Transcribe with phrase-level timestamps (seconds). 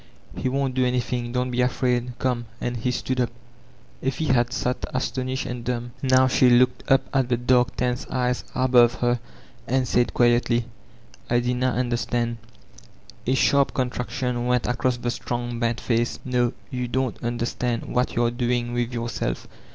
[0.35, 3.29] He won't do anything, don't be afraid Come." And he stood up.
[4.01, 5.91] Effie had sat astonished and dumb.
[6.01, 9.19] Now she looked up at the dark tense eyes above her,
[9.67, 10.65] and said quietly,
[11.27, 12.37] '1 dinna understand
[13.27, 16.53] A sharp contraction went across the strong bent face: ^No?
[16.71, 19.45] You don't understand what you are doing with yourself?